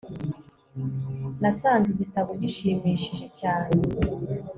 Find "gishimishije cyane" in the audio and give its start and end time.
2.41-3.71